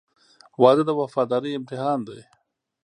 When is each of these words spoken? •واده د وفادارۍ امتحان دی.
•واده 0.61 0.83
د 0.87 0.89
وفادارۍ 1.01 1.51
امتحان 1.55 1.99
دی. 2.07 2.19